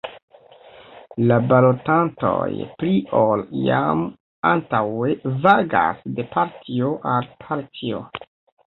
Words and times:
La 1.31 1.35
balotantoj 1.51 2.49
pli 2.79 2.95
ol 3.19 3.45
iam 3.67 4.03
antaŭe 4.55 5.15
vagas 5.47 6.03
de 6.19 6.31
partio 6.37 6.95
al 7.15 7.35
partio. 7.47 8.07